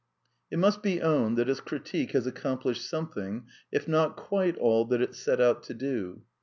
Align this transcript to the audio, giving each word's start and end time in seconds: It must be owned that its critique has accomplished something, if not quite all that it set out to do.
It 0.49 0.57
must 0.57 0.81
be 0.81 0.99
owned 0.99 1.37
that 1.37 1.47
its 1.47 1.59
critique 1.59 2.13
has 2.13 2.25
accomplished 2.25 2.89
something, 2.89 3.45
if 3.71 3.87
not 3.87 4.17
quite 4.17 4.57
all 4.57 4.83
that 4.85 4.99
it 4.99 5.13
set 5.13 5.39
out 5.39 5.61
to 5.65 5.75
do. 5.75 6.23